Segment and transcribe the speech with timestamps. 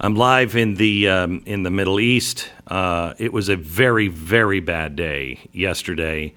[0.00, 2.50] I'm live in the um, in the Middle East.
[2.66, 6.34] Uh, it was a very very bad day yesterday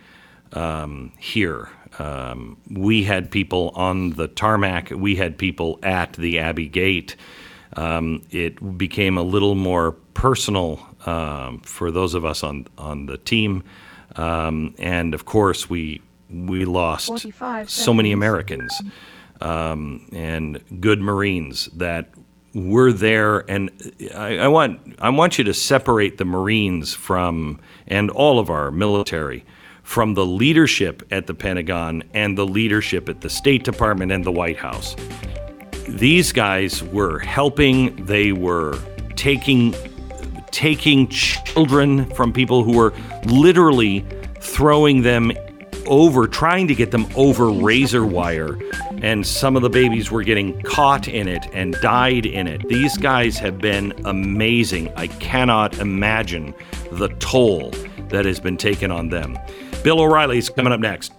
[0.53, 1.69] um, here.
[1.97, 4.91] Um, we had people on the tarmac.
[4.91, 7.15] We had people at the Abbey Gate.
[7.75, 13.17] Um, it became a little more personal um, for those of us on on the
[13.17, 13.63] team,
[14.17, 17.09] um, and of course we we lost
[17.65, 18.11] so many.
[18.11, 18.81] Americans
[19.41, 22.09] um, and good Marines that
[22.53, 23.49] were there.
[23.49, 23.71] And
[24.15, 28.71] I, I want I want you to separate the Marines from and all of our
[28.71, 29.45] military
[29.83, 34.31] from the leadership at the Pentagon and the leadership at the State Department and the
[34.31, 34.95] White House.
[35.87, 38.05] These guys were helping.
[38.05, 38.77] They were
[39.15, 39.73] taking
[40.51, 42.93] taking children from people who were
[43.25, 44.05] literally
[44.39, 45.31] throwing them
[45.87, 48.57] over, trying to get them over razor wire.
[49.01, 52.67] And some of the babies were getting caught in it and died in it.
[52.67, 54.91] These guys have been amazing.
[54.95, 56.53] I cannot imagine
[56.91, 57.71] the toll
[58.09, 59.37] that has been taken on them.
[59.83, 61.13] Bill O'Reilly's coming up next.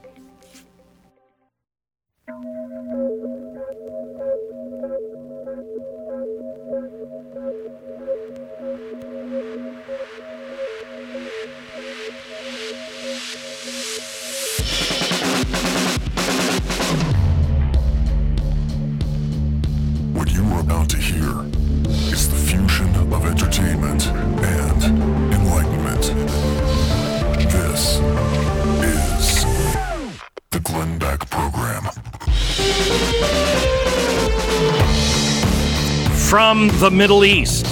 [36.58, 37.66] From the Middle East,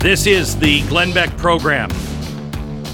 [0.00, 1.90] this is the Glenn Beck program.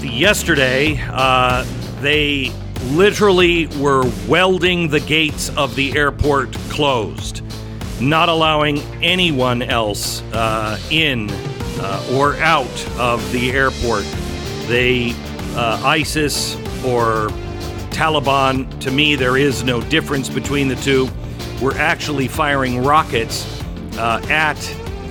[0.01, 1.65] Yesterday, uh,
[2.01, 2.51] they
[2.87, 7.41] literally were welding the gates of the airport closed,
[8.01, 14.03] not allowing anyone else uh, in uh, or out of the airport.
[14.67, 15.13] They,
[15.55, 17.29] uh, ISIS or
[17.91, 21.07] Taliban, to me, there is no difference between the two.
[21.61, 23.63] Were actually firing rockets
[23.97, 24.57] uh, at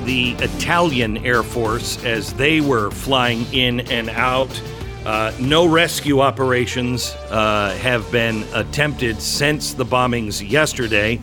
[0.06, 4.62] the Italian Air Force as they were flying in and out.
[5.04, 11.20] Uh, no rescue operations uh, have been attempted since the bombings yesterday.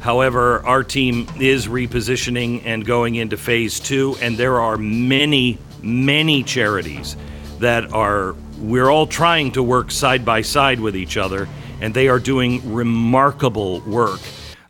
[0.00, 6.42] However, our team is repositioning and going into phase two, and there are many, many
[6.42, 7.16] charities
[7.58, 11.48] that are, we're all trying to work side by side with each other,
[11.82, 14.20] and they are doing remarkable work.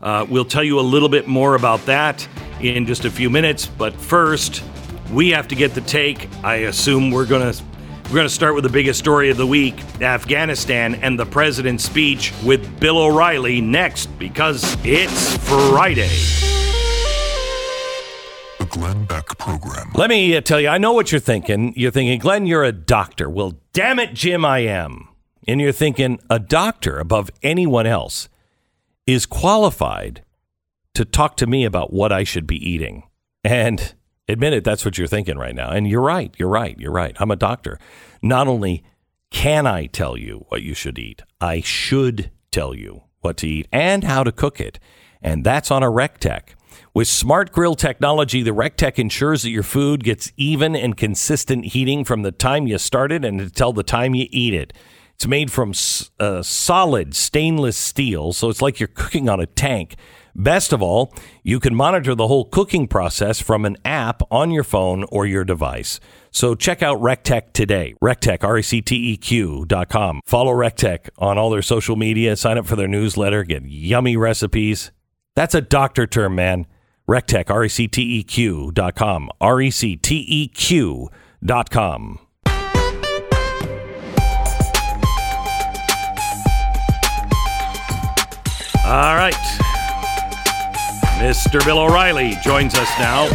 [0.00, 2.28] Uh, we'll tell you a little bit more about that
[2.64, 4.62] in just a few minutes, but first,
[5.12, 6.28] we have to get the take.
[6.42, 7.52] I assume we're gonna
[8.08, 12.32] we're gonna start with the biggest story of the week: Afghanistan and the president's speech
[12.44, 16.08] with Bill O'Reilly next, because it's Friday.
[18.58, 19.90] The Glenn Beck Program.
[19.94, 21.74] Let me uh, tell you, I know what you're thinking.
[21.76, 23.28] You're thinking, Glenn, you're a doctor.
[23.28, 25.08] Well, damn it, Jim, I am.
[25.48, 28.28] And you're thinking, a doctor above anyone else
[29.06, 30.22] is qualified
[30.94, 33.04] to talk to me about what I should be eating.
[33.44, 33.94] And
[34.28, 35.70] admit it, that's what you're thinking right now.
[35.70, 36.34] And you're right.
[36.38, 36.78] You're right.
[36.78, 37.16] You're right.
[37.18, 37.78] I'm a doctor.
[38.22, 38.84] Not only
[39.30, 43.68] can I tell you what you should eat, I should tell you what to eat
[43.72, 44.78] and how to cook it.
[45.22, 46.42] And that's on a Recteq.
[46.94, 52.04] With smart grill technology, the Recteq ensures that your food gets even and consistent heating
[52.04, 54.74] from the time you start it and until the time you eat it.
[55.14, 55.72] It's made from
[56.18, 59.94] uh, solid stainless steel, so it's like you're cooking on a tank.
[60.34, 61.12] Best of all,
[61.42, 65.44] you can monitor the whole cooking process from an app on your phone or your
[65.44, 66.00] device.
[66.30, 67.94] So check out Recteq today.
[68.02, 70.20] Recteq, R-E-C-T-E-Q dot com.
[70.24, 72.36] Follow Recteq on all their social media.
[72.36, 73.44] Sign up for their newsletter.
[73.44, 74.90] Get yummy recipes.
[75.34, 76.66] That's a doctor term, man.
[77.08, 79.30] Recteq, R-E-C-T-E-Q dot com.
[79.40, 81.10] R-E-C-T-E-Q
[81.44, 82.18] dot com.
[88.84, 89.71] All right.
[91.22, 91.64] Mr.
[91.64, 93.28] Bill O'Reilly joins us now.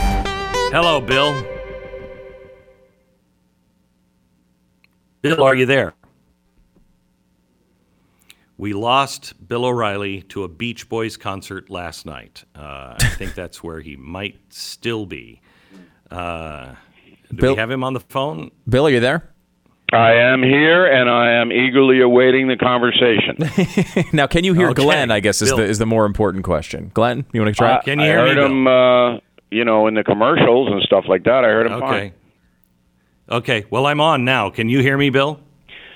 [0.73, 1.33] Hello, Bill.
[5.21, 5.93] Bill, are you there?
[8.57, 12.43] We lost Bill O'Reilly to a Beach Boys concert last night.
[12.53, 15.39] Uh, I think that's where he might still be.
[16.11, 16.75] Uh,
[17.29, 18.51] do Bill- we have him on the phone?
[18.67, 19.31] Bill, are you there?
[19.93, 23.37] I am here, and I am eagerly awaiting the conversation.
[24.13, 24.83] Now, can you hear Okay.
[24.83, 25.11] Glenn?
[25.11, 25.57] I guess is Bill.
[25.57, 26.91] the is the more important question.
[26.93, 27.73] Glenn, you want to try?
[27.75, 28.45] Uh, Can you I hear me, heard Bill?
[28.47, 29.17] him, uh,
[29.49, 31.45] you know, in the commercials and stuff like that.
[31.45, 31.85] I heard him Okay.
[33.29, 33.37] fine.
[33.37, 33.65] Okay.
[33.69, 34.49] Well, I'm on now.
[34.49, 35.39] Can you hear me, Bill?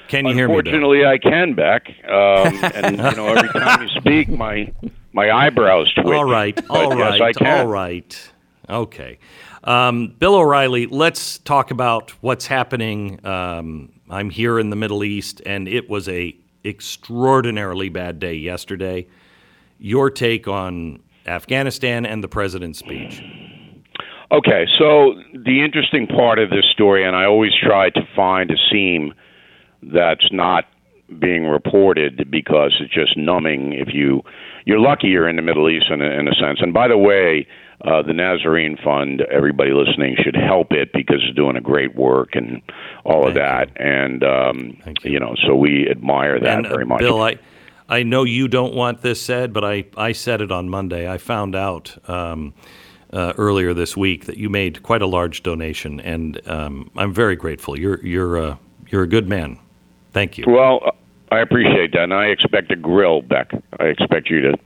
[0.07, 0.73] Can you hear me, Bill?
[0.73, 1.87] Unfortunately, I can, Beck.
[2.05, 4.71] Um, and you know, every time you speak, my
[5.13, 6.05] my eyebrows twitch.
[6.07, 6.57] All right.
[6.69, 7.19] All right.
[7.19, 7.59] Yes, I can.
[7.59, 8.31] All right.
[8.69, 9.19] Okay.
[9.63, 13.23] Um, Bill O'Reilly, let's talk about what's happening.
[13.25, 16.35] Um, I'm here in the Middle East, and it was a
[16.65, 19.07] extraordinarily bad day yesterday.
[19.79, 23.23] Your take on Afghanistan and the president's speech?
[24.31, 28.55] Okay, so the interesting part of this story, and I always try to find a
[28.71, 29.13] seam
[29.83, 30.65] that's not
[31.19, 34.21] being reported because it's just numbing if you
[34.63, 36.59] you're lucky you're in the Middle East in a, in a sense.
[36.61, 37.45] And by the way,
[37.85, 42.29] uh, the Nazarene Fund, everybody listening should help it because it's doing a great work
[42.33, 42.61] and
[43.03, 43.69] all of that.
[43.69, 43.85] You.
[43.85, 45.13] And um, you.
[45.13, 45.19] you.
[45.19, 46.99] know, so we admire that and, uh, very much.
[46.99, 47.37] Bill, I
[47.89, 51.09] I know you don't want this said, but I I said it on Monday.
[51.11, 51.97] I found out.
[52.09, 52.53] Um,
[53.13, 57.35] uh, earlier this week that you made quite a large donation, and um, I'm very
[57.35, 57.77] grateful.
[57.77, 58.55] You're you're uh,
[58.87, 59.59] you're a good man.
[60.13, 60.45] Thank you.
[60.47, 60.95] Well,
[61.31, 63.51] I appreciate that, and I expect a grill, Beck.
[63.79, 64.57] I expect you to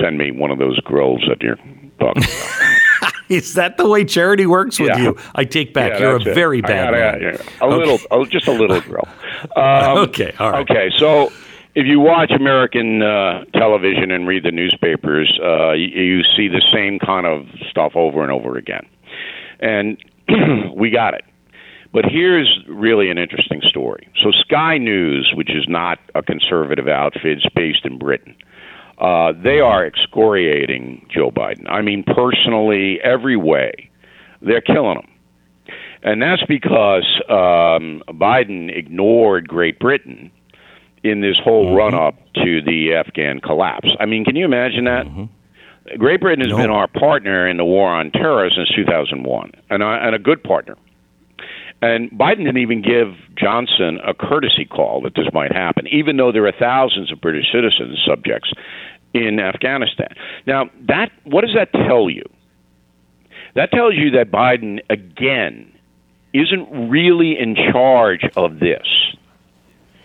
[0.00, 1.58] send me one of those grills that you're
[1.98, 3.12] talking about.
[3.28, 4.98] Is that the way charity works with yeah.
[4.98, 5.18] you?
[5.34, 5.92] I take back.
[5.92, 7.22] Yeah, You're a very bad man.
[7.22, 7.28] Yeah,
[7.60, 7.76] a okay.
[7.76, 9.08] little, oh, just a little grill.
[9.56, 10.70] Um, okay, all right.
[10.70, 11.32] Okay, so
[11.74, 16.62] if you watch American uh, television and read the newspapers, uh, you, you see the
[16.72, 18.86] same kind of stuff over and over again,
[19.60, 19.96] and
[20.76, 21.24] we got it.
[21.92, 24.08] But here's really an interesting story.
[24.22, 28.34] So, Sky News, which is not a conservative outfit, is based in Britain.
[29.02, 31.68] Uh, they are excoriating Joe Biden.
[31.68, 33.90] I mean, personally, every way.
[34.40, 35.08] They're killing him.
[36.04, 40.30] And that's because um, Biden ignored Great Britain
[41.02, 41.76] in this whole mm-hmm.
[41.76, 43.88] run up to the Afghan collapse.
[43.98, 45.06] I mean, can you imagine that?
[45.06, 45.96] Mm-hmm.
[45.98, 46.58] Great Britain has no.
[46.58, 50.76] been our partner in the war on terror since 2001, and, and a good partner.
[51.82, 56.30] And Biden didn't even give Johnson a courtesy call that this might happen, even though
[56.30, 58.52] there are thousands of British citizens subjects
[59.12, 60.14] in Afghanistan.
[60.46, 62.22] Now, that what does that tell you?
[63.54, 65.72] That tells you that Biden again
[66.32, 68.86] isn't really in charge of this.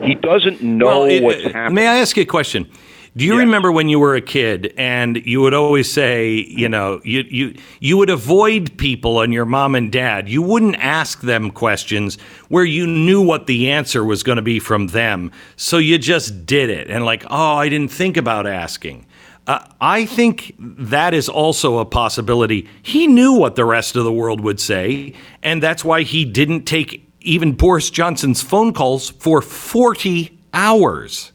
[0.02, 1.76] He doesn't know well, it, what's happening.
[1.76, 2.70] May I ask you a question?
[3.18, 7.02] Do you remember when you were a kid and you would always say, you know,
[7.04, 10.30] you you you would avoid people and your mom and dad.
[10.30, 12.20] You wouldn't ask them questions
[12.50, 15.32] where you knew what the answer was going to be from them.
[15.56, 19.08] So you just did it and like, "Oh, I didn't think about asking."
[19.48, 22.70] Uh, I think that is also a possibility.
[22.84, 26.66] He knew what the rest of the world would say, and that's why he didn't
[26.66, 31.32] take even Boris Johnson's phone calls for 40 hours.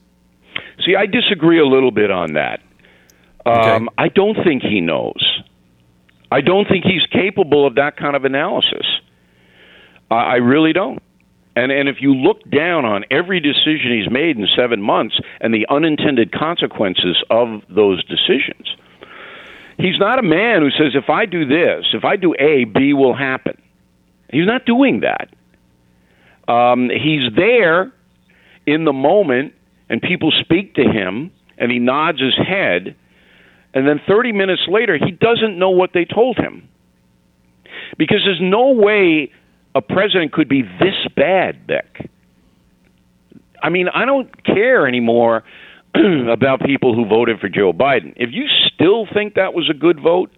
[0.84, 2.60] See, I disagree a little bit on that.
[3.44, 3.94] Um, okay.
[3.98, 5.42] I don't think he knows.
[6.30, 8.86] I don't think he's capable of that kind of analysis.
[10.10, 11.02] I, I really don't.
[11.54, 15.52] And and if you look down on every decision he's made in seven months and
[15.52, 18.74] the unintended consequences of those decisions,
[19.76, 22.94] he's not a man who says if I do this, if I do A, B
[22.94, 23.60] will happen.
[24.30, 25.28] He's not doing that.
[26.50, 27.92] Um, he's there
[28.64, 29.52] in the moment
[29.92, 32.96] and people speak to him and he nods his head.
[33.74, 36.66] And then 30 minutes later he doesn't know what they told him.
[37.98, 39.30] Because there's no way
[39.74, 42.08] a president could be this bad beck.
[43.62, 45.44] I mean i don't care anymore
[45.94, 48.14] about people who voted for joe biden.
[48.16, 50.30] If you still think that was a good vote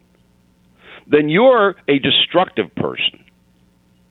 [1.07, 3.23] then you're a destructive person.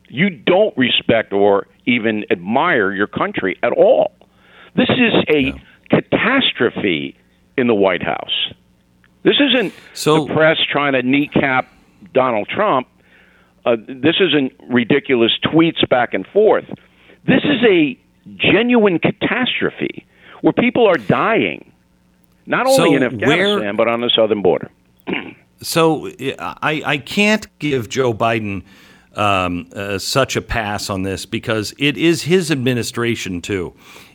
[0.08, 4.14] You don't respect or even admire your country at all
[4.76, 5.54] this is a yeah.
[5.90, 7.18] catastrophe
[7.58, 8.54] in the White House.
[9.24, 11.72] This isn't so, the press trying to kneecap
[12.14, 12.88] Donald Trump.
[13.66, 16.66] Uh, this isn't ridiculous tweets back and forth.
[17.26, 17.98] This is a
[18.36, 20.06] genuine catastrophe
[20.42, 21.72] where people are dying,
[22.46, 24.70] not only so in Afghanistan, where, but on the southern border.
[25.62, 28.64] so I, I can't give Joe Biden
[29.16, 33.74] um, uh, such a pass on this because it is his administration, too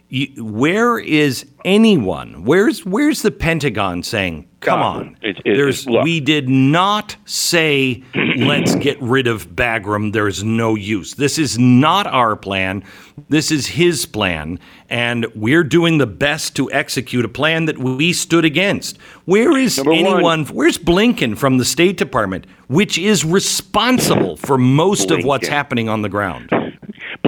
[0.08, 2.44] you, where is anyone?
[2.44, 5.16] Where's where's the Pentagon saying, "Come on"?
[5.20, 8.02] It, it, There's we did not say
[8.38, 10.12] let's get rid of Bagram.
[10.12, 11.14] There's no use.
[11.14, 12.84] This is not our plan.
[13.28, 18.14] This is his plan, and we're doing the best to execute a plan that we
[18.14, 18.96] stood against.
[19.26, 20.22] Where is Number anyone?
[20.22, 25.18] One, where's Blinken from the State Department, which is responsible for most Blinken.
[25.18, 26.48] of what's happening on the ground?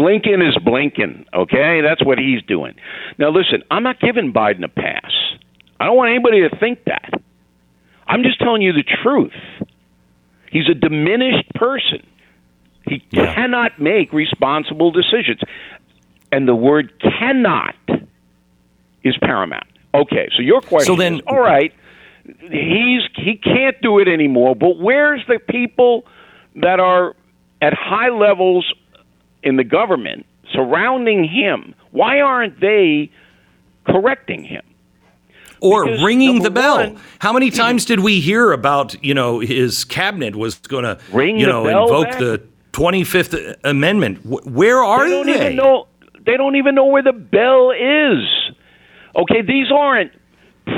[0.01, 1.83] Blinken is blinking, okay?
[1.83, 2.75] That's what he's doing.
[3.19, 5.13] Now, listen, I'm not giving Biden a pass.
[5.79, 7.11] I don't want anybody to think that.
[8.07, 9.33] I'm just telling you the truth.
[10.51, 12.07] He's a diminished person.
[12.87, 13.35] He yeah.
[13.35, 15.41] cannot make responsible decisions.
[16.33, 17.75] And the word cannot
[19.05, 19.67] is paramount.
[19.95, 21.75] Okay, so your question so then, is all right,
[22.25, 26.07] he's he can't do it anymore, but where's the people
[26.57, 27.17] that are
[27.61, 28.73] at high levels
[29.43, 31.75] in the government surrounding him.
[31.93, 33.11] Why aren't they
[33.87, 34.63] correcting him?
[35.63, 36.77] or Because, ringing the bell.
[36.79, 40.99] one- How many times did we hear about you know his cabinet was going to
[41.15, 42.19] you know invoke back?
[42.19, 42.41] the
[42.73, 44.25] Twenty Fifth Amendment?
[44.25, 45.35] Where are they don't they?
[45.45, 45.87] even know
[46.25, 48.27] they don't even know where the bell is.
[49.17, 50.13] Okay, these aren't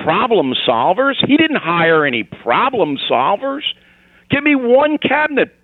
[0.03, 1.15] problem solvers.
[1.27, 3.63] He didn't hire any problem solvers.
[4.31, 5.55] Give me one cabinet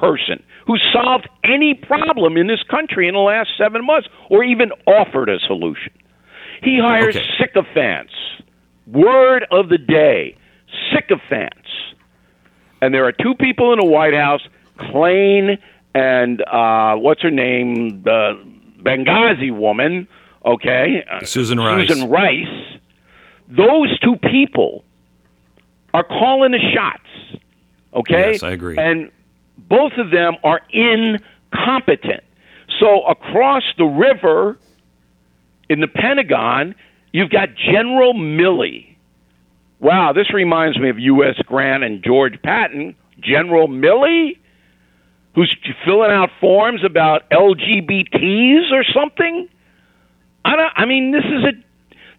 [0.00, 4.70] person who solved any problem in this country in the last 7 months or even
[4.86, 5.92] offered a solution.
[6.62, 7.26] He hires Okay.
[7.38, 8.12] sycophants.
[8.86, 10.36] Word of the day,
[10.92, 11.68] sycophants.
[12.80, 14.42] And there are two people in the White House,
[14.78, 15.58] Klain
[15.94, 18.38] and uh, what's her name, the
[18.82, 20.06] Benghazi woman,
[20.44, 21.04] okay?
[21.24, 21.88] Susan Rice.
[21.88, 22.46] Susan Rice.
[23.48, 24.84] Those two people
[25.94, 27.40] are calling the shots,
[27.94, 28.32] okay?
[28.32, 28.76] Yes, I agree.
[28.78, 29.10] And
[29.68, 32.24] both of them are incompetent.
[32.80, 34.58] So across the river
[35.68, 36.74] in the Pentagon,
[37.12, 38.96] you've got General Milley.
[39.80, 41.36] Wow, this reminds me of U.S.
[41.46, 42.96] Grant and George Patton.
[43.20, 44.38] General Milley,
[45.34, 49.48] who's filling out forms about LGBTs or something.
[50.44, 50.72] I don't.
[50.76, 51.52] I mean, this is a.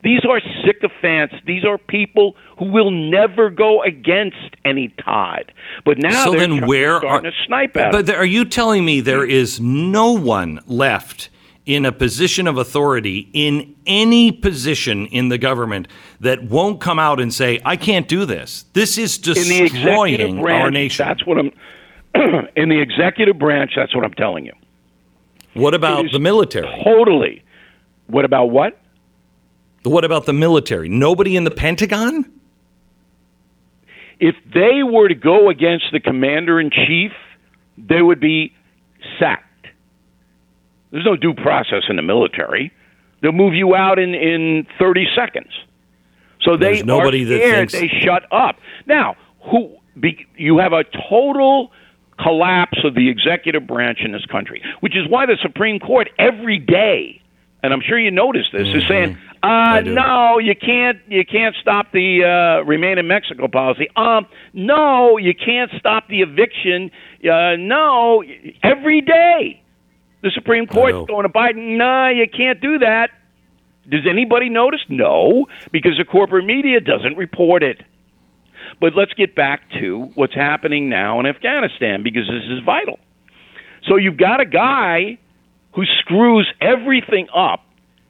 [0.04, 1.36] These are sycophants.
[1.46, 5.54] These are people who will never go against any tide.
[5.86, 8.84] But now so they're then, where are starting to snipe at But are you telling
[8.84, 11.30] me there is no one left
[11.66, 15.88] in a position of authority in any position in the government
[16.20, 18.66] that won't come out and say, "I can't do this.
[18.74, 21.52] This is in destroying branch, our nation." That's what I'm.
[22.58, 24.54] in the executive branch, that's what I'm telling you.
[25.54, 26.68] What about the military?
[26.84, 27.44] Totally.
[28.08, 28.82] What about what?
[29.84, 30.90] What about the military?
[30.90, 32.39] Nobody in the Pentagon?
[34.20, 37.12] If they were to go against the commander in chief,
[37.78, 38.54] they would be
[39.20, 39.46] sacked.
[40.92, 42.72] There's no due process in the military.
[43.22, 45.52] They'll move you out in, in 30 seconds.
[46.42, 47.72] So they There's nobody are that scared.
[47.72, 48.58] thinks- They shut up.
[48.86, 49.16] Now,
[49.52, 51.72] who be, you have a total
[52.22, 56.58] collapse of the executive branch in this country, which is why the Supreme Court every
[56.58, 57.19] day,
[57.62, 61.92] and I'm sure you notice this, is saying, uh, no, you can't, you can't stop
[61.92, 63.88] the uh, remain in Mexico policy.
[63.96, 66.92] Um, no, you can't stop the eviction.
[67.24, 68.24] Uh, no,
[68.64, 69.62] every day,
[70.22, 70.68] the Supreme.
[70.68, 71.78] Court's going to Biden.
[71.78, 73.12] No, you can't do that.
[73.90, 74.82] Does anybody notice?
[74.88, 77.82] No, because the corporate media doesn't report it.
[78.80, 83.00] But let's get back to what's happening now in Afghanistan because this is vital.
[83.88, 85.18] So you've got a guy
[85.74, 87.64] who screws everything up.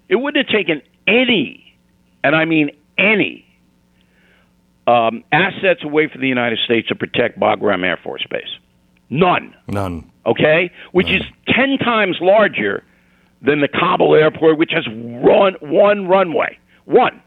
[0.07, 1.75] It wouldn't have taken any,
[2.23, 3.45] and I mean any,
[4.87, 8.49] um, assets away from the United States to protect Bagram Air Force Base.
[9.11, 10.09] None None.
[10.25, 12.83] okay, which is 10 times larger
[13.41, 16.57] than the Kabul airport, which has run one runway.
[16.85, 17.21] One.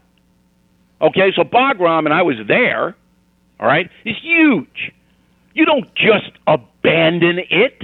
[1.01, 2.95] Okay, so Bagram, and I was there,
[3.59, 4.91] all right, is huge.
[5.53, 7.83] You don't just abandon it.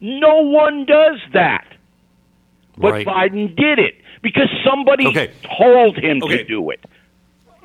[0.00, 1.64] No one does that.
[2.76, 3.06] But Right.
[3.06, 5.30] Biden did it because somebody Okay.
[5.58, 6.38] told him Okay.
[6.38, 6.80] to do it.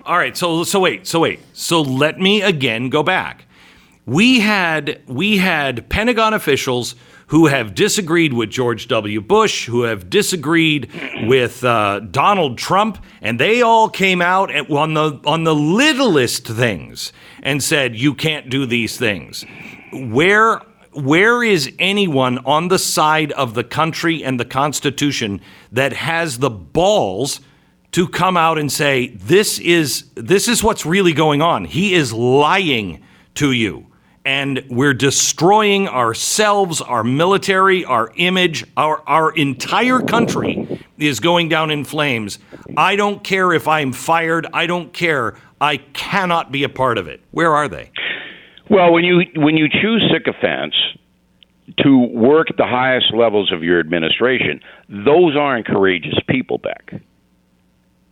[0.05, 1.39] All right, so so wait, so wait.
[1.53, 3.45] So let me again go back.
[4.05, 6.95] We had we had Pentagon officials
[7.27, 9.21] who have disagreed with George W.
[9.21, 10.89] Bush, who have disagreed
[11.25, 16.45] with uh, Donald Trump, and they all came out at, on the on the littlest
[16.47, 19.45] things and said you can't do these things.
[19.93, 20.59] Where
[20.95, 26.49] where is anyone on the side of the country and the Constitution that has the
[26.49, 27.39] balls?
[27.93, 31.63] to come out and say this is this is what's really going on.
[31.63, 33.03] He is lying
[33.35, 33.87] to you.
[34.25, 41.71] And we're destroying ourselves, our military, our image, our our entire country is going down
[41.71, 42.39] in flames.
[42.75, 44.47] I don't care if I'm fired.
[44.53, 45.35] I don't care.
[45.61, 47.21] I cannot be a part of it.
[47.31, 47.91] Where are they?
[48.69, 50.75] Well, when you when you choose sycophants
[51.79, 56.93] to work at the highest levels of your administration, those aren't courageous people, Beck.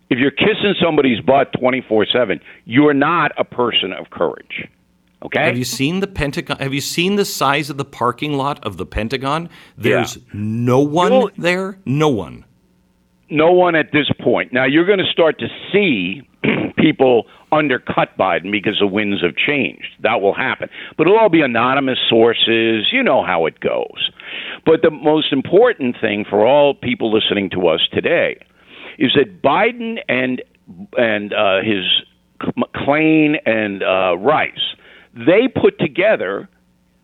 [0.09, 4.67] If you're kissing somebody's butt 24/7, you're not a person of courage.
[5.23, 5.45] Okay?
[5.45, 6.57] Have you seen the Pentagon?
[6.57, 9.49] Have you seen the size of the parking lot of the Pentagon?
[9.77, 11.77] There's no one You'll- there.
[11.85, 12.43] No one.
[13.31, 14.53] No one at this point.
[14.53, 16.21] Now you're going to start to see
[16.77, 19.87] people undercut Biden because the winds have changed.
[20.01, 20.69] That will happen.
[20.97, 22.87] But it'll all be anonymous sources.
[22.91, 24.11] You know how it goes.
[24.65, 28.37] But the most important thing for all people listening to us today
[28.97, 30.41] is that Biden and
[30.97, 31.83] and uh, his
[32.55, 34.75] McLean and uh, Rice
[35.13, 36.49] they put together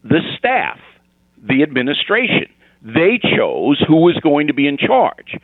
[0.04, 0.80] the staff,
[1.42, 2.48] the administration.
[2.82, 5.38] They chose who was going to be in charge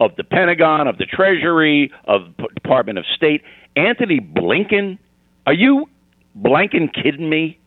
[0.00, 3.42] of the Pentagon, of the Treasury, of the Department of State.
[3.76, 4.98] Anthony Blinken?
[5.46, 5.86] Are you
[6.36, 7.58] blanking kidding me?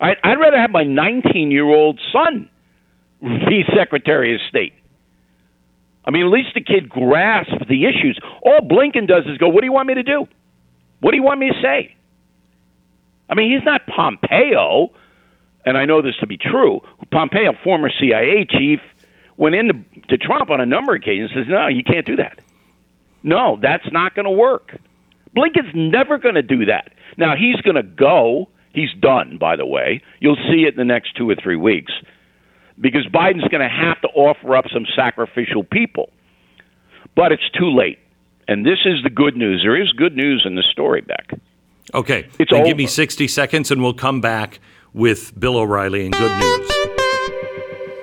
[0.00, 2.48] I, I'd rather have my 19 year old son
[3.20, 4.72] be Secretary of State.
[6.06, 8.18] I mean, at least the kid grasps the issues.
[8.42, 10.26] All Blinken does is go, What do you want me to do?
[11.00, 11.94] What do you want me to say?
[13.28, 14.90] I mean, he's not Pompeo,
[15.64, 16.80] and I know this to be true.
[17.10, 18.80] Pompeo, former CIA chief,
[19.36, 19.74] went into
[20.08, 22.40] to Trump on a number of occasions and says, No, you can't do that.
[23.22, 24.78] No, that's not going to work.
[25.34, 26.92] Blinken's never going to do that.
[27.16, 28.48] Now, he's going to go.
[28.72, 30.02] He's done, by the way.
[30.20, 31.92] You'll see it in the next two or three weeks
[32.80, 36.10] because Biden's going to have to offer up some sacrificial people.
[37.16, 37.98] But it's too late.
[38.48, 39.62] And this is the good news.
[39.62, 41.30] There is good news in the story, Beck.
[41.94, 42.28] Okay.
[42.38, 42.68] It's then over.
[42.68, 44.60] give me 60 seconds and we'll come back
[44.92, 46.83] with Bill O'Reilly and good news.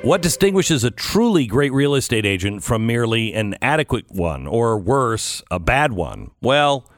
[0.04, 5.44] What distinguishes a truly great real estate agent from merely an adequate one, or worse,
[5.52, 6.32] a bad one?
[6.42, 6.90] Well,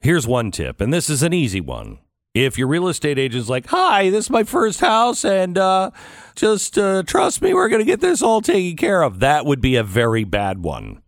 [0.00, 1.98] here's one tip, and this is an easy one.
[2.32, 5.90] If your real estate agent's like, "Hi, this is my first house, and uh,
[6.34, 9.60] just uh, trust me, we're going to get this all taken care of," that would
[9.60, 11.02] be a very bad one.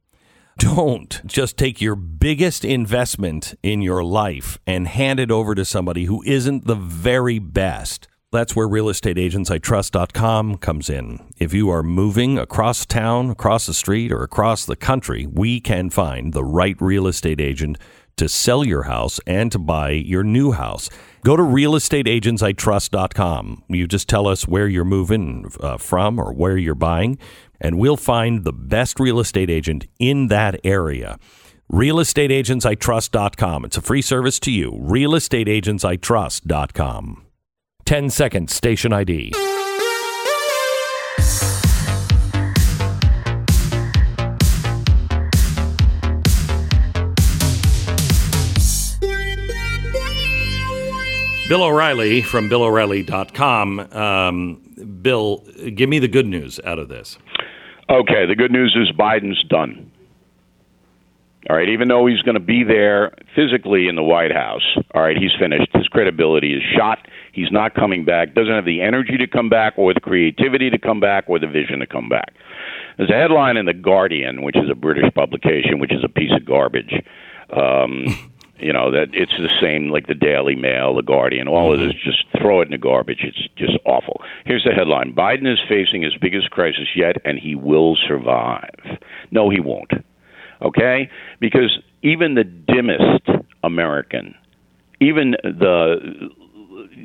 [0.58, 6.04] Don't just take your biggest investment in your life and hand it over to somebody
[6.04, 8.08] who isn't the very best.
[8.34, 11.20] That's where realestateagentsitrust.com comes in.
[11.38, 15.88] If you are moving across town, across the street, or across the country, we can
[15.88, 17.78] find the right real estate agent
[18.16, 20.90] to sell your house and to buy your new house.
[21.24, 23.62] Go to realestateagentsitrust.com.
[23.68, 27.18] You just tell us where you're moving uh, from or where you're buying,
[27.60, 31.20] and we'll find the best real estate agent in that area.
[31.72, 33.64] Realestateagentsitrust.com.
[33.64, 34.72] It's a free service to you.
[34.72, 37.23] Realestateagentsitrust.com.
[37.84, 39.32] 10 seconds, station ID.
[51.46, 53.80] Bill O'Reilly from BillO'Reilly.com.
[53.92, 54.62] Um,
[55.02, 55.44] Bill,
[55.74, 57.18] give me the good news out of this.
[57.90, 59.90] Okay, the good news is Biden's done.
[61.50, 64.62] All right, even though he's going to be there physically in the White House,
[64.94, 65.68] all right, he's finished.
[65.74, 67.06] His credibility is shot.
[67.32, 68.34] He's not coming back.
[68.34, 71.46] Doesn't have the energy to come back, or the creativity to come back, or the
[71.46, 72.32] vision to come back.
[72.96, 76.32] There's a headline in the Guardian, which is a British publication, which is a piece
[76.32, 76.94] of garbage.
[77.54, 78.06] Um,
[78.58, 81.46] you know that it's the same like the Daily Mail, the Guardian.
[81.46, 83.20] All of this, just throw it in the garbage.
[83.22, 84.22] It's just awful.
[84.46, 88.98] Here's the headline: Biden is facing his biggest crisis yet, and he will survive.
[89.30, 89.92] No, he won't
[90.64, 91.10] okay?
[91.40, 93.28] Because even the dimmest
[93.62, 94.34] American,
[95.00, 96.30] even the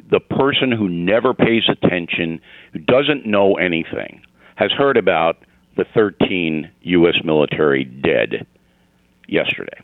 [0.09, 2.41] the person who never pays attention,
[2.73, 4.21] who doesn't know anything,
[4.55, 5.37] has heard about
[5.77, 7.15] the 13 U.S.
[7.23, 8.47] military dead
[9.27, 9.79] yesterday.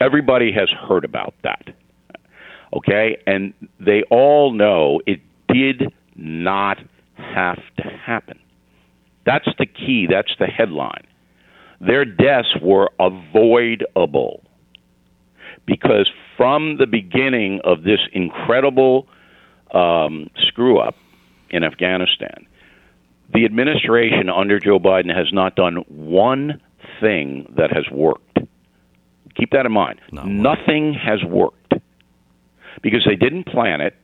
[0.00, 1.74] Everybody has heard about that.
[2.72, 3.18] Okay?
[3.26, 5.20] And they all know it
[5.52, 6.78] did not
[7.16, 8.38] have to happen.
[9.26, 10.06] That's the key.
[10.08, 11.06] That's the headline
[11.80, 14.44] their deaths were avoidable
[15.66, 19.06] because from the beginning of this incredible
[19.72, 20.96] um, screw up
[21.50, 22.46] in Afghanistan,
[23.32, 26.60] the administration under Joe Biden has not done one
[27.00, 28.38] thing that has worked.
[29.36, 30.00] Keep that in mind.
[30.42, 31.74] Nothing has worked
[32.82, 33.94] because they didn't plan it.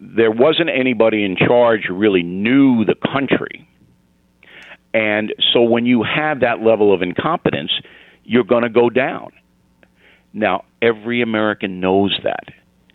[0.00, 3.68] There wasn't anybody in charge who really knew the country
[4.94, 7.72] and so when you have that level of incompetence,
[8.24, 9.32] you're going to go down.
[10.32, 12.48] Now, every American knows that.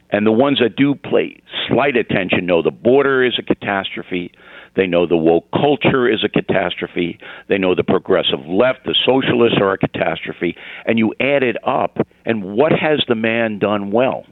[0.10, 4.32] And the ones that do pay slight attention know the border is a catastrophe.
[4.76, 7.20] They know the woke culture is a catastrophe.
[7.48, 10.56] They know the progressive left, the socialists are a catastrophe.
[10.86, 14.26] And you add it up, and what has the man done well?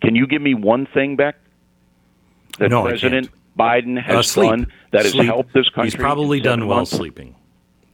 [0.00, 1.36] Can you give me one thing, Beck?
[2.58, 3.43] That No, I President can't.
[3.58, 5.90] Biden has Uh, done that has helped this country.
[5.90, 6.90] He's probably done well months?
[6.90, 7.34] sleeping.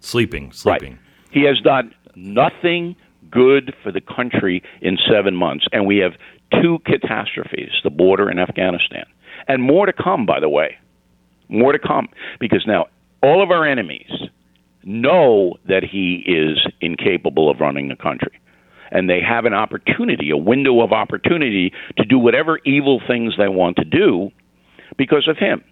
[0.01, 0.55] Sleeping, Right.
[0.81, 0.99] sleeping.
[1.31, 2.97] He has done nothing
[3.31, 6.15] good for the country in seven months, and we have
[6.63, 9.05] two catastrophes: the border and Afghanistan,
[9.47, 10.27] and more to come.
[10.27, 10.77] By the way,
[11.49, 12.87] more to come because now
[13.23, 14.11] all of our enemies
[14.85, 18.33] know that he is incapable of running the country.
[18.93, 23.47] And they have an opportunity, a window of opportunity to do whatever evil things they
[23.49, 24.33] want to do
[25.01, 25.65] because of him.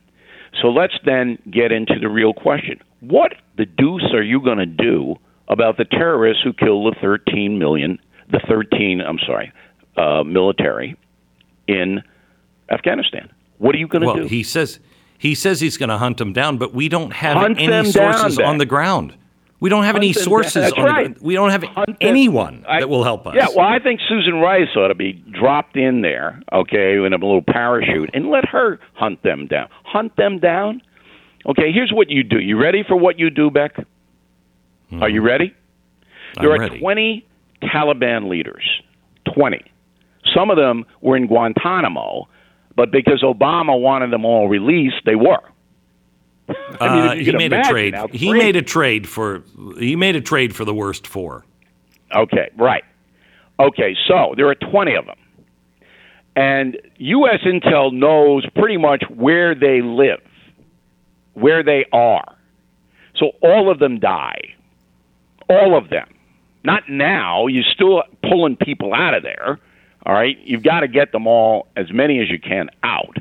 [0.62, 2.80] So let's then get into the real question.
[3.00, 5.16] What the deuce are you going to do
[5.48, 7.98] about the terrorists who killed the 13 million,
[8.30, 9.52] the 13, I'm sorry,
[9.98, 10.96] uh, military
[11.66, 12.02] in
[12.70, 13.28] Afghanistan?
[13.58, 14.24] What are you going to well, do?
[14.24, 14.80] he says
[15.18, 18.38] he says he's going to hunt them down, but we don't have Hunt any sources
[18.38, 19.14] down, on the ground.
[19.61, 20.55] We don't have any Hunt sources.
[20.55, 21.23] That's on right.
[21.23, 23.35] we don't have Hunt anyone I- that will help us.
[23.35, 27.16] Yeah, well, I think Susan Rice ought to be dropped in there, okay, in a
[27.16, 29.68] little parachute, and let her hunt them down.
[29.85, 30.81] Hunt them down.
[31.47, 32.38] Okay, here's what you do.
[32.38, 33.77] You ready for what you do, Beck?
[34.90, 35.03] Hmm.
[35.03, 35.55] Are you ready?
[36.40, 36.79] There I'm are ready.
[36.79, 37.27] 20
[37.62, 38.62] Taliban leaders.
[39.35, 39.61] 20.
[40.35, 42.29] Some of them were in Guantanamo,
[42.77, 45.40] but because Obama wanted them all released, they were.
[46.80, 47.94] I mean, Uh, he made a trade.
[48.12, 49.42] He made a trade for
[49.78, 51.44] he made a trade for the worst four.
[52.14, 52.84] Okay, right.
[53.61, 55.16] Okay, so there are 20 of them.
[56.37, 57.40] And U.S.
[57.44, 60.20] Intel knows pretty much where they live,
[61.34, 62.37] where they are.
[63.16, 64.54] So all of them die.
[65.50, 66.08] All of them.
[66.62, 67.48] Not now.
[67.48, 69.58] You're still pulling people out of there.
[70.06, 70.38] All right?
[70.44, 73.16] You've got to get them all, as many as you can, out.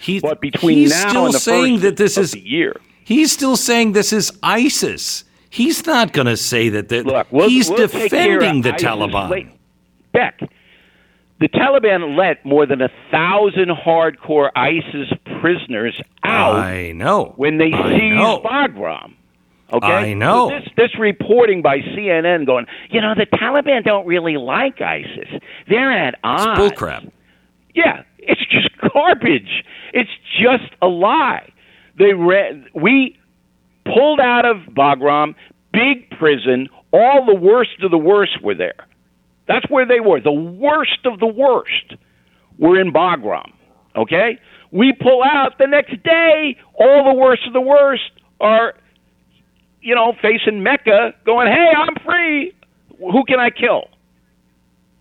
[0.00, 2.74] He, But between he's now still and the saying first that this is the year.
[3.04, 5.24] he's still saying this is ISIS.
[5.50, 6.88] He's not going to say that.
[6.88, 9.28] that Look, we'll, he's we'll take care of defending the ISIS Taliban.
[9.30, 9.48] late-
[10.12, 10.40] Beck,
[11.38, 15.08] the Taliban let more than a thousand hardcore ISIS
[15.40, 17.34] prisoners out I know.
[17.36, 18.40] when they I seized know.
[18.44, 19.14] Bagram.
[19.72, 20.48] Okay, I know.
[20.50, 25.28] So this, this reporting by CNN going, you know, the Taliban don't really like ISIS.
[25.68, 26.60] They're at odds.
[26.60, 27.10] Bullcrap.
[27.72, 29.64] Yeah, it's just garbage.
[29.92, 31.52] It's just a lie.
[31.98, 33.18] They re- we
[33.84, 35.34] pulled out of Bagram,
[35.72, 36.68] big prison.
[36.92, 38.86] All the worst of the worst were there.
[39.46, 40.20] That's where they were.
[40.20, 41.94] The worst of the worst
[42.58, 43.52] were in Bagram.
[43.96, 44.38] Okay,
[44.70, 46.56] we pull out the next day.
[46.74, 48.74] All the worst of the worst are,
[49.80, 52.52] you know, facing Mecca, going, "Hey, I'm free.
[52.98, 53.88] Who can I kill?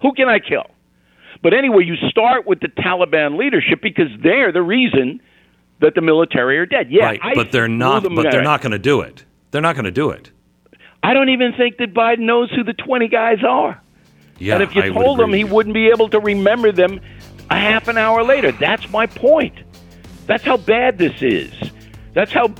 [0.01, 0.65] Who can I kill?"
[1.41, 5.21] But anyway, you start with the Taliban leadership because they're the reason
[5.79, 6.91] that the military are dead.
[6.91, 8.03] Yeah, right, but they're not.
[8.03, 9.23] But they're not going to do it.
[9.51, 10.31] They're not going to do it.
[11.01, 13.81] I don't even think that Biden knows who the 20 guys are.
[14.37, 16.99] Yeah, and if you I told him, he wouldn't be able to remember them
[17.49, 18.51] a half an hour later.
[18.51, 19.55] That's my point.
[20.27, 21.51] That's how bad this is.
[22.13, 22.53] That's how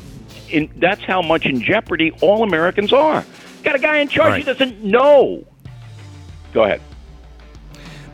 [0.49, 3.25] in, that's how much in jeopardy all Americans are.
[3.63, 4.37] Got a guy in charge Right.
[4.39, 5.45] he doesn't know.
[6.53, 6.81] Go ahead.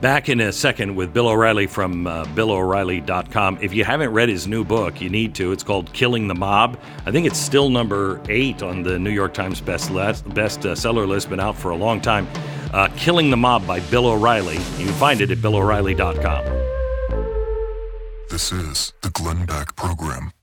[0.05, 3.57] Back in a second with Bill O'Reilly from uh, BillO'Reilly.com.
[3.59, 5.51] If you haven't read his new book, you need to.
[5.51, 6.79] It's called Killing the Mob.
[7.07, 10.75] I think it's still number eight on the New York Times best list, best uh,
[10.75, 11.31] seller list.
[11.31, 12.27] Been out for a long time.
[12.71, 14.57] Uh, Killing the Mob by Bill O'Reilly.
[14.77, 16.45] You can find it at BillO'Reilly.com.
[18.29, 20.33] This is the Glenn Beck Program.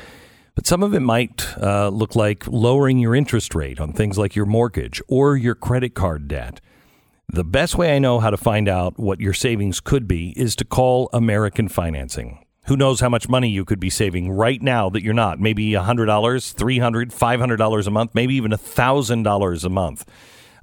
[0.56, 4.38] But some of it might uh, look like lowering your interest rate on things like
[4.38, 6.62] your mortgage or your credit card debt.
[7.28, 10.56] The best way I know how to find out what your savings could be is
[10.56, 12.46] to call American Financing.
[12.66, 15.40] Who knows how much money you could be saving right now that you're not?
[15.40, 20.06] Maybe $100, $300, $500 a month, maybe even $1,000 a month.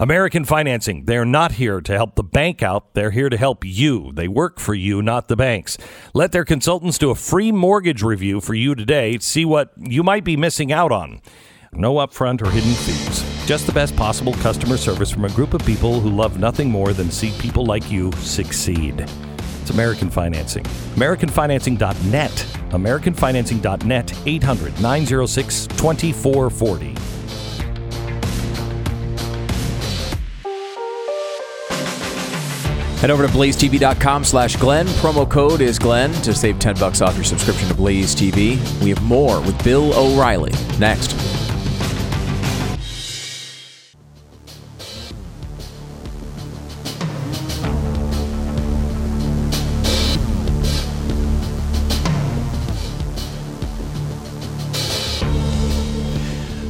[0.00, 2.94] American Financing, they're not here to help the bank out.
[2.94, 4.12] They're here to help you.
[4.12, 5.76] They work for you, not the banks.
[6.14, 10.04] Let their consultants do a free mortgage review for you today to see what you
[10.04, 11.20] might be missing out on.
[11.72, 13.24] No upfront or hidden fees.
[13.44, 16.92] Just the best possible customer service from a group of people who love nothing more
[16.92, 19.04] than see people like you succeed.
[19.68, 20.64] It's American Financing.
[20.64, 22.30] AmericanFinancing.net.
[22.70, 24.26] AmericanFinancing.net.
[24.26, 26.94] 800 906 2440.
[32.98, 34.86] Head over to blazetv.com slash Glenn.
[34.86, 38.56] Promo code is Glenn to save 10 bucks off your subscription to Blaze TV.
[38.82, 41.47] We have more with Bill O'Reilly next.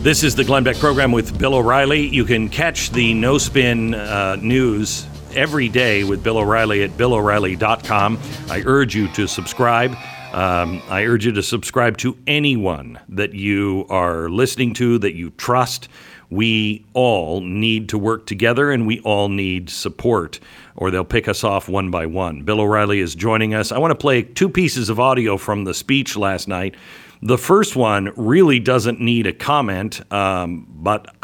[0.08, 2.06] This is the Glenn Beck program with Bill O'Reilly.
[2.06, 8.18] You can catch the No Spin uh, news every day with Bill O'Reilly at BillO'Reilly.com.
[8.48, 9.90] I urge you to subscribe.
[10.32, 15.28] Um, I urge you to subscribe to anyone that you are listening to, that you
[15.32, 15.90] trust.
[16.30, 20.40] We all need to work together and we all need support,
[20.74, 22.44] or they'll pick us off one by one.
[22.44, 23.72] Bill O'Reilly is joining us.
[23.72, 26.76] I want to play two pieces of audio from the speech last night.
[27.22, 31.14] The first one really doesn't need a comment, um, but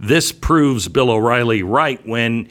[0.00, 2.48] this proves Bill O'Reilly right when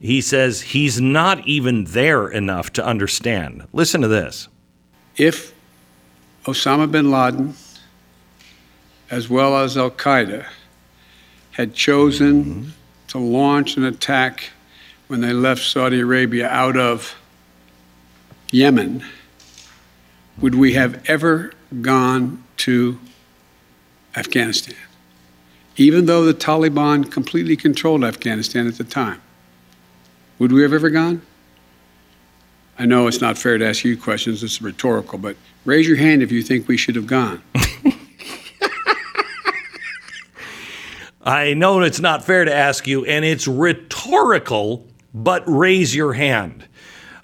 [0.00, 3.66] He says he's not even there enough to understand.
[3.72, 4.48] Listen to this.
[5.16, 5.52] If
[6.46, 7.54] Osama bin Laden,
[9.10, 10.46] as well as Al Qaeda,
[11.52, 12.70] had chosen mm-hmm.
[13.08, 14.50] to launch an attack
[15.08, 17.14] when they left Saudi Arabia out of
[18.50, 19.04] Yemen,
[20.40, 22.98] would we have ever gone to
[24.16, 24.76] Afghanistan?
[25.76, 29.20] Even though the Taliban completely controlled Afghanistan at the time,
[30.38, 31.22] would we have ever gone?
[32.78, 36.22] I know it's not fair to ask you questions, it's rhetorical, but raise your hand
[36.22, 37.42] if you think we should have gone.
[41.22, 46.66] I know it's not fair to ask you, and it's rhetorical, but raise your hand.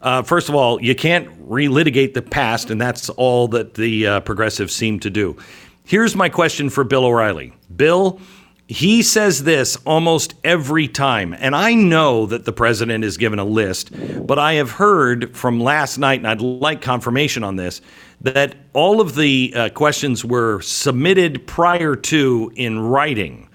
[0.02, 4.20] Uh, first of all, you can't relitigate the past, and that's all that the uh,
[4.20, 5.36] progressives seem to do.
[5.84, 7.52] Here's my question for Bill O'Reilly.
[7.74, 8.20] Bill,
[8.68, 13.44] he says this almost every time, and I know that the president is given a
[13.44, 13.90] list,
[14.26, 17.80] but I have heard from last night, and I'd like confirmation on this,
[18.20, 23.48] that all of the uh, questions were submitted prior to in writing.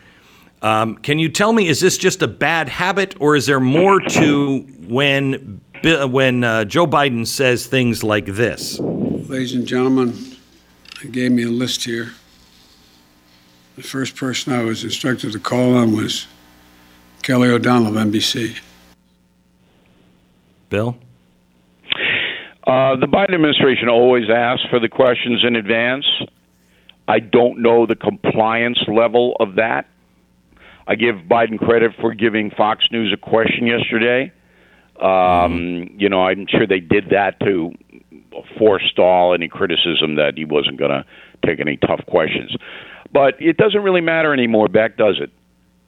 [0.62, 4.00] Um, can you tell me, is this just a bad habit, or is there more
[4.00, 8.80] to when when uh, Joe Biden says things like this?
[8.80, 10.14] Ladies and gentlemen,
[11.02, 12.12] he gave me a list here.
[13.76, 16.28] The first person I was instructed to call on was
[17.24, 18.60] Kelly O'Donnell of NBC.
[20.70, 20.98] Bill?
[22.68, 26.06] Uh, the Biden administration always asks for the questions in advance.
[27.08, 29.88] I don't know the compliance level of that.
[30.88, 34.32] I give Biden credit for giving Fox News a question yesterday.
[35.02, 36.00] Um, mm-hmm.
[36.00, 37.72] You know, I'm sure they did that to
[38.58, 41.06] forestall any criticism that he wasn't going to
[41.46, 42.56] take any tough questions.
[43.12, 45.32] But it doesn't really matter anymore, Beck, does it?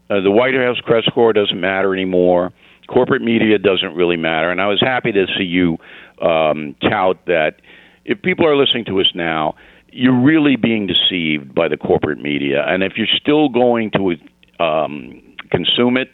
[0.10, 2.52] Uh, the White House press corps doesn't matter anymore.
[2.88, 4.52] Corporate media doesn't really matter.
[4.52, 5.78] And I was happy to see you
[6.22, 7.62] um, tout that
[8.04, 9.56] if people are listening to us now,
[9.90, 12.66] you're really being deceived by the corporate media.
[12.68, 14.16] And if you're still going to
[14.64, 16.12] um, consume it,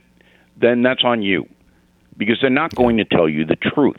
[0.61, 1.47] then that's on you
[2.19, 3.95] because they're not going to tell you the truth.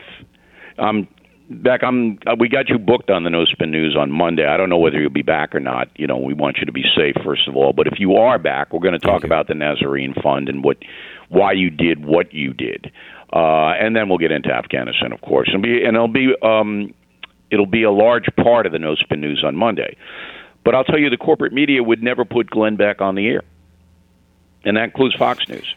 [0.77, 1.09] Um,
[1.49, 2.17] Beck, I'm.
[2.25, 4.45] Uh, we got you booked on the No Spin News on Monday.
[4.45, 5.89] I don't know whether you'll be back or not.
[5.97, 7.73] You know, we want you to be safe first of all.
[7.73, 10.77] But if you are back, we're going to talk about the Nazarene Fund and what,
[11.27, 12.89] why you did what you did,
[13.33, 15.49] uh, and then we'll get into Afghanistan, of course.
[15.51, 16.93] And be and it'll be um,
[17.49, 19.97] it'll be a large part of the No Spin News on Monday.
[20.63, 23.41] But I'll tell you, the corporate media would never put Glenn Beck on the air,
[24.63, 25.75] and that includes Fox News.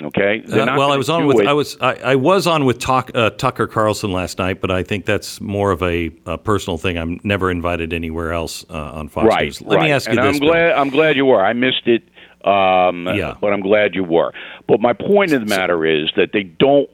[0.00, 0.44] Okay.
[0.44, 1.46] Uh, well, I was on with it.
[1.48, 4.82] I was I, I was on with talk, uh, Tucker Carlson last night, but I
[4.84, 6.96] think that's more of a, a personal thing.
[6.96, 9.60] I'm never invited anywhere else uh, on Fox right, News.
[9.62, 9.84] Let right.
[9.84, 10.36] me ask you and this.
[10.36, 11.44] I'm glad I'm glad you were.
[11.44, 12.04] I missed it.
[12.46, 13.34] Um, yeah.
[13.40, 14.32] But I'm glad you were.
[14.68, 16.88] But my point of the matter is that they don't.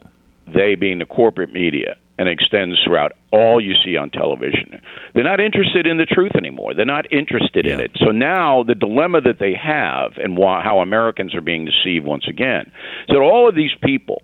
[0.47, 4.81] They being the corporate media and extends throughout all you see on television.
[5.15, 6.75] They're not interested in the truth anymore.
[6.75, 7.75] They're not interested yeah.
[7.75, 7.91] in it.
[7.97, 12.27] So now the dilemma that they have and why, how Americans are being deceived once
[12.29, 12.71] again
[13.09, 14.23] is that all of these people,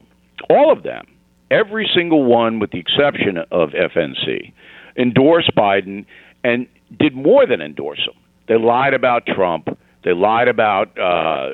[0.49, 1.07] all of them,
[1.51, 4.53] every single one with the exception of FNC,
[4.97, 6.07] endorsed Biden
[6.45, 8.15] and did more than endorse him.
[8.47, 9.69] They lied about Trump.
[10.05, 11.51] They lied about uh,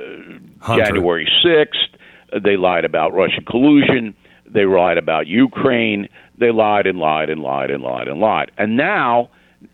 [0.77, 2.42] January 6th.
[2.42, 4.14] They lied about Russian collusion.
[4.49, 6.09] They lied about Ukraine.
[6.38, 8.51] They lied and lied and lied and lied and lied.
[8.59, 9.31] And now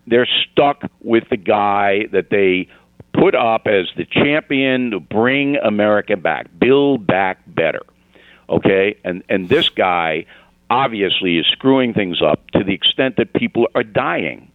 [0.06, 2.68] they're stuck with the guy that they
[3.12, 7.82] put up as the champion to bring America back, build back better.
[8.48, 8.96] Okay?
[9.04, 10.26] And and this guy
[10.70, 14.50] obviously is screwing things up to the extent that people are dying.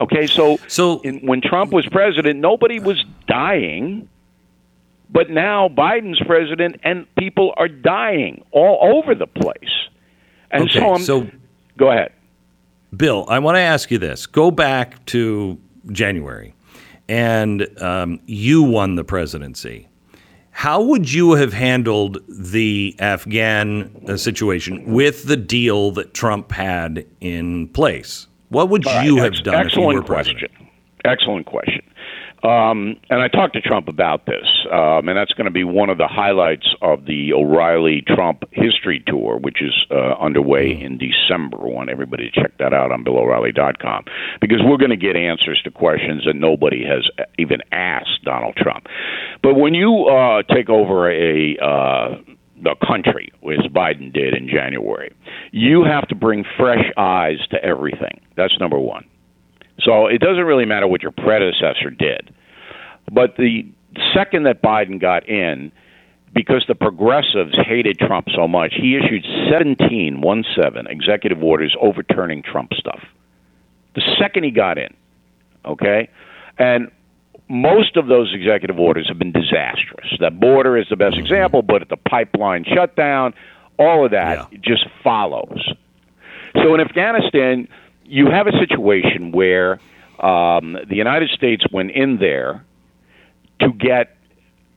[0.00, 4.08] Okay, so so in, when Trump was president, nobody was dying.
[5.10, 9.88] But now Biden's president and people are dying all over the place.
[10.50, 11.30] And okay, so, I'm, so
[11.76, 12.12] go ahead.
[12.96, 14.26] Bill, I want to ask you this.
[14.26, 15.58] Go back to
[15.90, 16.54] January,
[17.08, 19.88] and um, you won the presidency.
[20.50, 27.04] How would you have handled the Afghan uh, situation with the deal that Trump had
[27.20, 28.28] in place?
[28.50, 30.38] What would right, you have ex- done if you were president?
[30.38, 30.70] Question.
[31.04, 31.82] Excellent question.
[32.44, 35.88] Um, and I talked to Trump about this, um, and that's going to be one
[35.88, 41.56] of the highlights of the O'Reilly Trump history tour, which is uh, underway in December.
[41.58, 44.04] I want everybody to check that out on BillO'Reilly.com
[44.42, 48.88] because we're going to get answers to questions that nobody has even asked Donald Trump.
[49.42, 52.16] But when you uh, take over a uh,
[52.62, 55.14] the country, as Biden did in January,
[55.50, 58.20] you have to bring fresh eyes to everything.
[58.36, 59.06] That's number one.
[59.80, 62.32] So it doesn't really matter what your predecessor did.
[63.10, 63.66] But the
[64.14, 65.72] second that Biden got in,
[66.32, 72.42] because the progressives hated Trump so much, he issued 17, one seven, executive orders overturning
[72.42, 73.00] Trump stuff.
[73.94, 74.92] The second he got in,
[75.64, 76.08] okay?
[76.58, 76.90] And
[77.48, 80.08] most of those executive orders have been disastrous.
[80.18, 81.24] That border is the best mm-hmm.
[81.24, 83.34] example, but the pipeline shutdown,
[83.78, 84.58] all of that Yeah.
[84.60, 85.72] just follows.
[86.56, 87.68] So in Afghanistan,
[88.14, 89.80] you have a situation where
[90.20, 92.64] um, the United States went in there
[93.58, 94.16] to get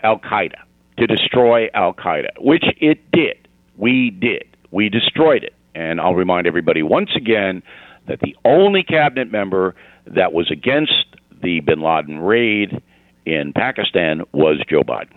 [0.02, 0.56] Al Qaeda,
[0.98, 3.48] to destroy Al Qaeda, which it did.
[3.76, 4.48] We did.
[4.72, 5.54] We destroyed it.
[5.76, 7.62] And I'll remind everybody once again
[8.08, 9.76] that the only cabinet member
[10.08, 11.06] that was against
[11.44, 12.82] the bin Laden raid
[13.28, 15.14] in Pakistan was Joe Biden.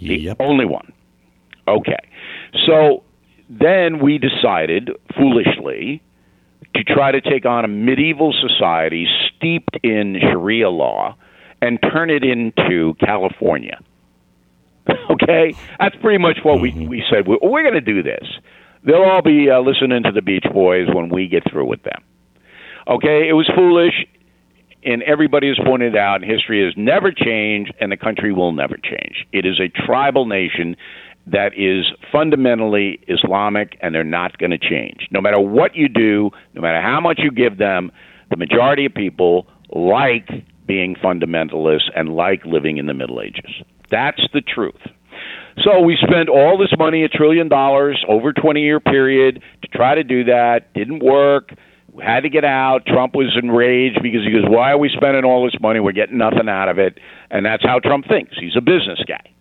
[0.00, 0.36] The Yep.
[0.40, 0.90] only one.
[1.68, 1.98] Okay.
[2.64, 3.02] So
[3.50, 6.00] then we decided, foolishly,
[6.74, 11.16] to try to take on a medieval society steeped in Sharia law
[11.62, 13.80] and turn it into California.
[15.10, 15.54] Okay?
[15.78, 17.28] That's pretty much what we, we said.
[17.28, 18.26] We're, we're going to do this.
[18.84, 22.02] They'll all be uh, listening to the Beach Boys when we get through with them.
[22.88, 23.28] Okay?
[23.28, 24.06] It was foolish,
[24.82, 29.26] and everybody has pointed out history has never changed, and the country will never change.
[29.32, 30.76] It is a tribal nation
[31.30, 35.08] that is fundamentally Islamic, and they're not going to change.
[35.10, 37.92] No matter what you do, no matter how much you give them,
[38.30, 40.28] the majority of people like
[40.66, 43.62] being fundamentalists and like living in the Middle Ages.
[43.90, 44.80] That's the truth.
[45.62, 49.68] So we spent all this money, a trillion dollars, over a 20 year period to
[49.68, 50.72] try to do that.
[50.74, 51.52] Didn't work.
[51.92, 52.86] We had to get out.
[52.86, 55.80] Trump was enraged because he goes, Why are we spending all this money?
[55.80, 56.98] We're getting nothing out of it.
[57.30, 58.36] And that's how Trump thinks.
[58.38, 59.32] He's a business guy.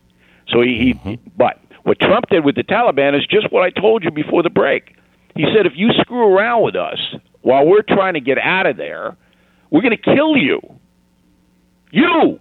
[0.47, 1.30] So he, he mm-hmm.
[1.38, 4.50] but what Trump did with the Taliban is just what I told you before the
[4.50, 4.96] break.
[5.36, 7.00] He said, if you screw around with us
[7.42, 9.15] while we're trying to get out of there,
[9.70, 10.60] we're going to kill you.
[11.92, 12.39] You.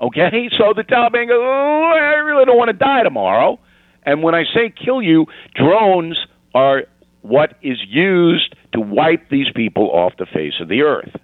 [0.00, 0.50] Okay?
[0.58, 3.58] So the Taliban goes, oh, I really don't want to die tomorrow.
[4.04, 6.18] And when I say kill you, drones
[6.54, 6.84] are
[7.20, 11.14] what is used to wipe these people off the face of the earth.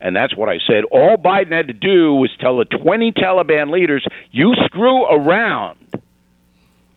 [0.00, 0.84] And that's what I said.
[0.90, 5.78] All Biden had to do was tell the 20 Taliban leaders, you screw around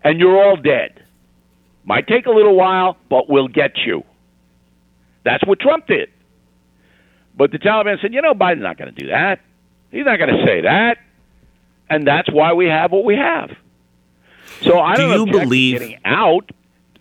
[0.03, 1.01] and you're all dead.
[1.85, 4.03] Might take a little while, but we'll get you.
[5.23, 6.09] That's what Trump did.
[7.37, 9.39] But the Taliban said, you know, Biden's not going to do that.
[9.91, 10.97] He's not going to say that.
[11.89, 13.51] And that's why we have what we have.
[14.61, 16.49] So I don't don't you believe- getting out.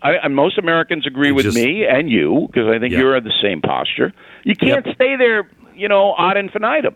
[0.00, 3.00] I, and most Americans agree with Just- me and you because I think Yeah.
[3.00, 4.12] you're in the same posture.
[4.44, 4.94] You can't Yep.
[4.94, 6.94] stay there, you know, ad infinitum.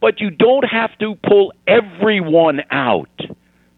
[0.00, 3.08] But you don't have to pull everyone out.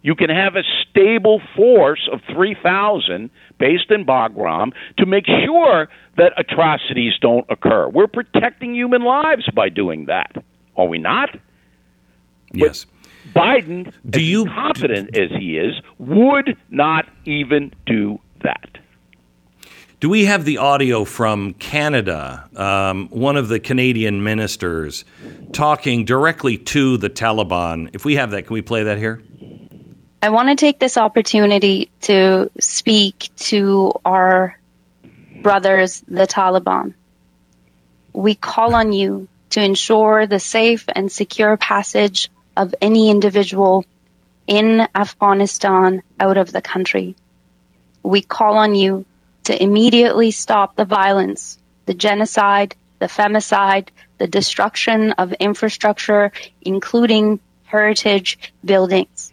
[0.03, 6.33] You can have a stable force of 3,000 based in Bagram to make sure that
[6.37, 7.89] atrocities don't occur.
[7.89, 10.33] We're protecting human lives by doing that.
[10.77, 11.39] Are we not?
[12.53, 12.87] Yes.
[13.35, 18.79] Biden, Do as you- confident as he is, would not even do that.
[20.03, 22.49] Do we have the audio from Canada?
[22.57, 25.05] Um, one of the Canadian ministers
[25.53, 27.91] talking directly to the Taliban.
[27.93, 29.23] If we have that, can we play that here?
[30.21, 34.59] I want to take this opportunity to speak to our
[35.41, 36.95] brothers, the Taliban.
[38.13, 43.85] We call on you to ensure the safe and secure passage of any individual
[44.49, 47.15] in Afghanistan out of the country.
[48.03, 49.05] We call on you
[49.45, 56.31] to immediately stop the violence, the genocide, the femicide, the destruction of infrastructure,
[56.63, 59.33] including heritage buildings.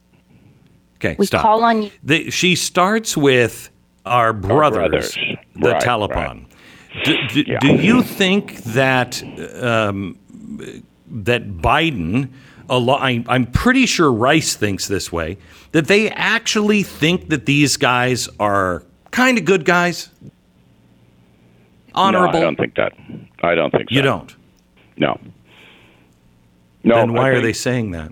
[0.96, 1.42] Okay, We stop.
[1.42, 1.92] call on you.
[2.04, 3.70] The, she starts with
[4.06, 5.18] our brothers, brothers.
[5.56, 6.46] the Right, Taliban.
[7.04, 7.60] Do, do, Yeah.
[7.60, 9.22] do you think that
[9.62, 10.18] um,
[11.12, 12.30] that Biden,
[12.70, 15.38] a I, I'm pretty sure Rice thinks this way,
[15.72, 20.10] that they actually think that these guys are kind of good guys,
[21.94, 22.34] honorable?
[22.34, 22.94] No, I don't think that.
[23.42, 23.96] I don't think so.
[23.96, 24.36] you don't.
[24.98, 25.20] No.
[26.84, 26.96] No.
[26.96, 28.12] then why I are they saying that?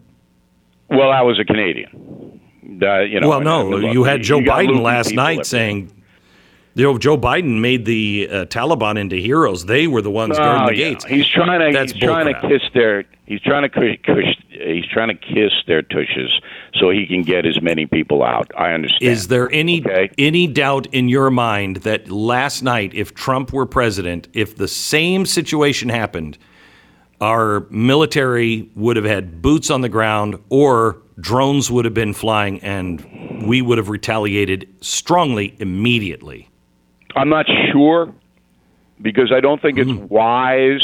[0.89, 2.39] Well, I was a Canadian.
[2.81, 5.91] Uh, you know, well, no, you had Joe got Biden last night saying,
[6.75, 9.65] you know, Joe Biden made the uh, Taliban into heroes.
[9.65, 10.89] They were the ones guarding Oh, the yeah.
[10.89, 11.05] gates.
[11.05, 11.71] He's trying to.
[11.77, 13.05] That's he's trying to kiss their.
[13.25, 16.39] He's trying to cush, He's trying to kiss their tushes
[16.79, 18.51] so he can get as many people out.
[18.57, 19.11] I understand.
[19.11, 20.09] Is there any Okay.
[20.17, 25.25] any doubt in your mind that last night, if Trump were president, if the same
[25.25, 26.37] situation happened,
[27.21, 32.59] our military would have had boots on the ground, or drones would have been flying,
[32.61, 33.03] and
[33.47, 36.47] we would have retaliated strongly immediately?
[37.15, 38.13] I'm not sure
[39.01, 40.07] because I don't think it's Mm-hmm.
[40.13, 40.81] wise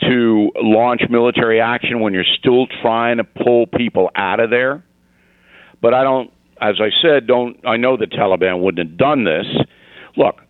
[0.00, 4.82] to launch military action when you're still trying to pull people out of there.
[5.82, 7.58] But I don't, as I said, don't.
[7.66, 9.46] I know the Taliban wouldn't have done this.
[10.16, 10.40] Look,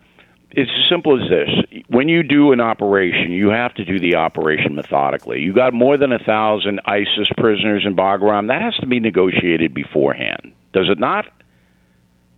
[0.50, 1.82] it's as simple as this.
[1.88, 5.40] When you do an operation, you have to do the operation methodically.
[5.40, 8.48] You got more than a thousand ISIS prisoners in Bagram.
[8.48, 10.52] That has to be negotiated beforehand.
[10.74, 11.24] Does it not?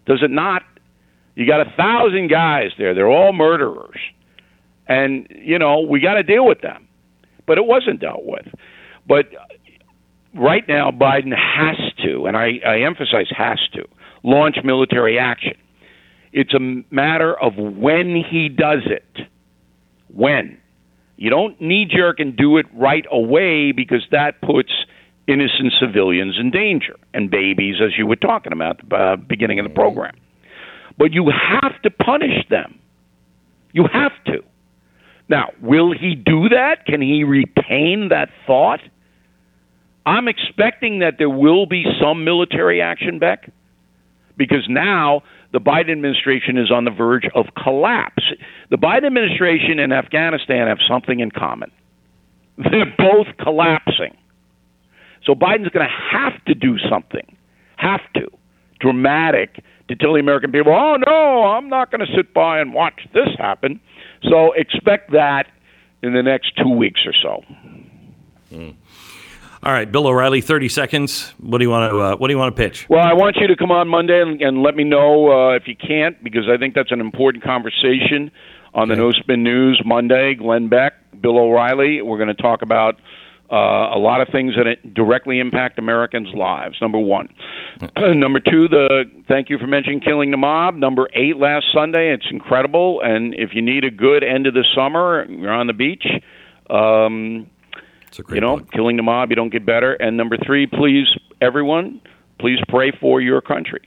[0.07, 0.63] Does it not?
[1.35, 2.95] You got a thousand guys there.
[2.95, 3.99] They're all murderers.
[4.87, 6.87] And, you know, we got to deal with them.
[7.47, 8.47] But it wasn't dealt with.
[9.09, 9.27] But
[10.35, 13.85] right now, Biden has to, and I, I emphasize has to,
[14.23, 15.55] launch military action.
[16.33, 19.27] It's a matter of when he does it.
[20.09, 20.59] When.
[21.17, 24.73] You don't knee jerk and do it right away because that puts
[25.27, 29.59] innocent civilians in danger and babies, as you were talking about at the uh, beginning
[29.59, 30.15] of the program.
[30.99, 32.79] But you have to punish them.
[33.73, 34.43] You have to.
[35.29, 36.85] Now, will he do that?
[36.87, 38.81] Can he retain that thought?
[40.07, 43.51] I'm expecting that there will be some military action, Beck,
[44.37, 48.25] because now the Biden administration is on the verge of collapse.
[48.71, 51.71] The Biden administration and Afghanistan have something in common.
[52.59, 54.17] They're both collapsing.
[55.25, 57.37] So Biden's going to have to do something,
[57.77, 58.29] have to,
[58.81, 62.75] dramatic, to tell the American people, oh, no, I'm not going to sit by and
[62.75, 63.81] watch this happen.
[64.23, 65.47] So expect that
[66.03, 67.43] in the next two weeks or so.
[68.53, 68.75] Mm.
[69.65, 71.33] All right, Bill O'Reilly, thirty seconds.
[71.39, 72.87] What do you want to uh, What do you want to pitch?
[72.91, 75.67] Well, I want you to come on Monday and, and let me know uh, if
[75.67, 78.31] you can't, because I think that's an important conversation
[78.75, 79.01] on okay.
[79.01, 80.35] the No Spin News Monday.
[80.35, 82.03] Glenn Beck, Bill O'Reilly.
[82.03, 82.97] We're going to talk about
[83.51, 86.77] uh, a lot of things that directly impact Americans' lives.
[86.83, 87.31] Number one.
[87.97, 90.75] Number two, the thank you for mentioning killing the mob.
[90.75, 92.13] Number eight last Sunday.
[92.13, 95.73] It's incredible, and if you need a good end of the summer, you're on the
[95.73, 96.07] beach.
[96.69, 97.49] Um,
[98.31, 98.71] you know, book.
[98.73, 99.95] killing the mob, you don't get better.
[99.95, 101.07] And number three, please,
[101.41, 102.01] everyone,
[102.39, 103.81] please pray for your country.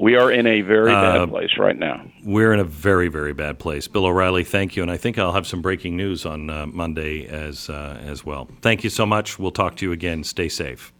[0.00, 2.02] We are in a very bad uh, place right now.
[2.24, 3.88] We're in a very, very bad place.
[3.88, 7.26] Bill O'Reilly, thank you, and I think I'll have some breaking news on uh, Monday
[7.26, 8.48] as uh, as well.
[8.62, 9.38] Thank you so much.
[9.38, 10.24] We'll talk to you again.
[10.24, 10.92] Stay safe.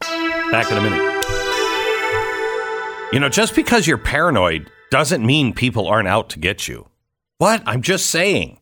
[0.00, 1.16] Back in a minute.
[3.12, 6.88] You know, just because you're paranoid doesn't mean people aren't out to get you.
[7.38, 7.62] What?
[7.64, 8.58] I'm just saying.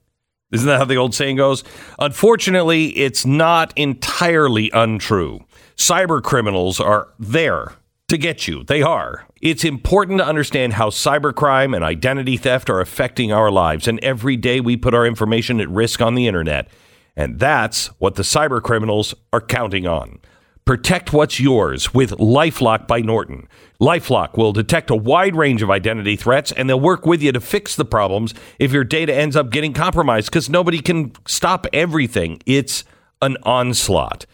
[0.55, 1.64] Isn't that how the old saying goes?
[1.98, 5.44] Unfortunately, it's not entirely untrue.
[5.76, 7.72] Cyber criminals are there
[8.09, 8.62] to get you.
[8.62, 9.26] They are.
[9.42, 14.36] It's important to understand how cybercrime and identity theft are affecting our lives, and every
[14.36, 16.68] day we put our information at risk on the internet.
[17.16, 20.20] And that's what the cyber criminals are counting on.
[20.66, 23.46] Protect what's yours with Lifelock by Norton.
[23.82, 27.40] Lifelock will detect a wide range of identity threats and they'll work with you to
[27.40, 32.40] fix the problems if your data ends up getting compromised because nobody can stop everything.
[32.46, 32.84] It's
[33.20, 34.24] an onslaught.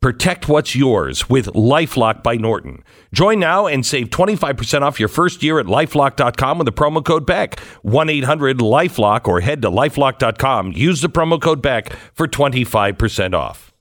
[0.00, 2.82] Protect what's yours with Lifelock by Norton.
[3.12, 7.26] Join now and save 25% off your first year at lifelock.com with the promo code
[7.26, 7.60] BECK.
[7.82, 10.72] 1 800 Lifelock or head to lifelock.com.
[10.72, 13.72] Use the promo code BECK for 25% off.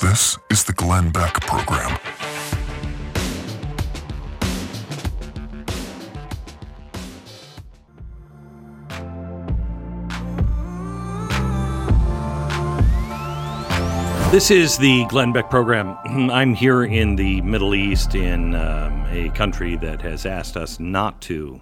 [0.00, 1.90] This is the Glenn Beck Program.
[14.30, 15.98] This is the Glenn Beck program.
[16.30, 21.20] I'm here in the Middle East in um, a country that has asked us not
[21.22, 21.60] to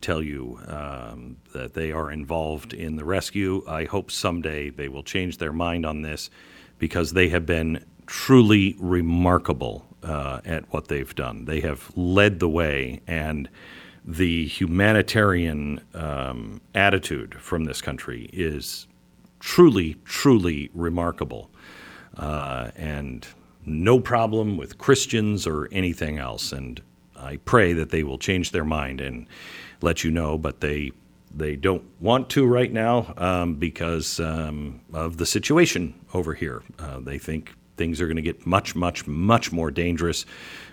[0.00, 3.62] tell you um, that they are involved in the rescue.
[3.68, 6.30] I hope someday they will change their mind on this
[6.78, 11.44] because they have been truly remarkable uh, at what they've done.
[11.44, 13.48] They have led the way, and
[14.04, 18.86] the humanitarian um, attitude from this country is
[19.40, 21.50] truly, truly remarkable.
[22.16, 23.26] Uh, and
[23.64, 26.52] no problem with Christians or anything else.
[26.52, 26.80] And
[27.16, 29.26] I pray that they will change their mind and
[29.82, 30.92] let you know, but they
[31.34, 36.62] they don't want to right now um, because um, of the situation over here.
[36.78, 40.24] Uh, they think things are going to get much, much, much more dangerous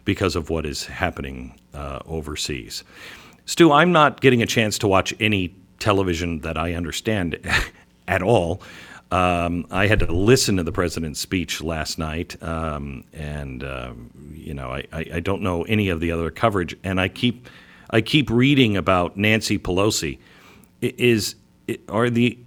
[0.06, 2.84] because of what is happening uh, overseas.
[3.46, 7.40] Stu, I'm not getting a chance to watch any television that I understand
[8.08, 8.62] at all.
[9.12, 13.94] Um, I had to listen to the president's speech last night, um, and uh,
[14.32, 17.48] you know I, I, I, don't know any of the other coverage, and I keep
[17.92, 20.18] I keep reading about Nancy Pelosi
[20.84, 21.36] is
[21.90, 22.38] are the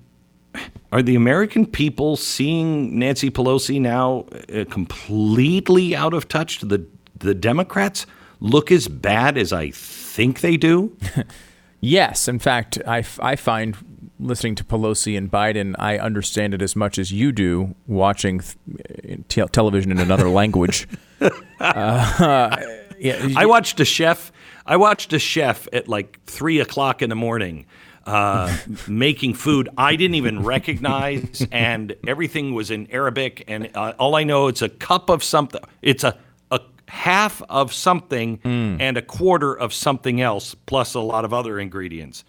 [0.93, 6.59] are the American people seeing Nancy Pelosi now uh, completely out of touch?
[6.59, 6.87] Do the
[7.18, 8.07] the Democrats
[8.41, 10.97] look as bad as I think they do?
[11.80, 13.76] yes, in fact, I, I find
[14.18, 19.20] listening to Pelosi and Biden, I understand it as much as you do watching th-
[19.28, 20.89] te- television in another language.
[21.59, 22.55] Uh,
[22.99, 24.30] yeah, I watched a chef.
[24.66, 27.64] I watched a chef at like three o'clock in the morning.
[28.07, 33.44] Uh, making food I didn't even recognize, and everything was in Arabic.
[33.48, 35.61] And uh, all I know it's a cup of something.
[35.82, 36.16] It's a
[36.50, 38.80] a half of something mm.
[38.80, 42.24] and a quarter of something else, plus a lot of other ingredients.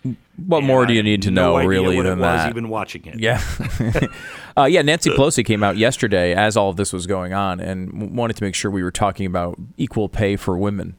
[0.47, 2.49] What and more do you need to no know, really, than that?
[2.49, 3.19] Even watching it.
[3.19, 3.41] Yeah,
[4.57, 4.81] uh, yeah.
[4.81, 8.43] Nancy Pelosi came out yesterday as all of this was going on, and wanted to
[8.43, 10.95] make sure we were talking about equal pay for women.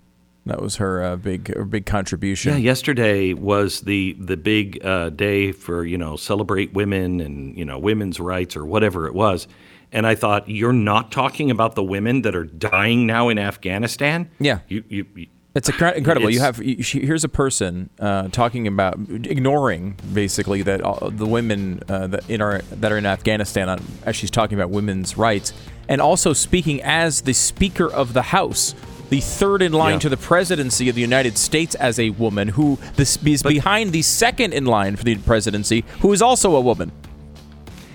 [0.49, 2.53] That was her uh, big her big contribution.
[2.53, 7.65] Yeah, yesterday was the the big uh, day for you know celebrate women and you
[7.65, 9.47] know women's rights or whatever it was.
[9.91, 14.31] And I thought, you're not talking about the women that are dying now in Afghanistan?
[14.39, 14.59] Yeah.
[14.69, 16.29] You, you, you it's incredible.
[16.29, 21.83] It's, you have here's a person uh, talking about ignoring basically that all, the women
[21.89, 25.53] uh, that in our that are in Afghanistan on, as she's talking about women's rights,
[25.89, 28.75] and also speaking as the Speaker of the House,
[29.11, 30.01] the third in line yeah.
[30.01, 33.93] to the presidency of the United States as a woman, who this is but, behind
[33.93, 36.93] the second in line for the presidency, who is also a woman.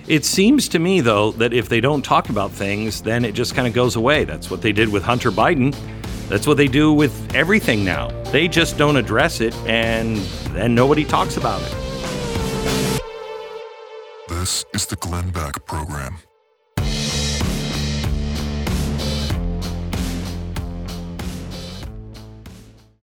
[0.07, 3.55] It seems to me, though, that if they don't talk about things, then it just
[3.55, 4.25] kind of goes away.
[4.25, 5.73] That's what they did with Hunter Biden.
[6.27, 8.09] That's what they do with everything now.
[8.31, 10.17] They just don't address it, and
[10.55, 11.71] then nobody talks about it.
[14.27, 16.17] This is the Glenn Beck Program.